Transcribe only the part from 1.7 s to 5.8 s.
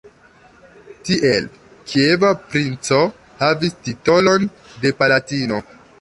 kieva princo havis titolon de "palatino".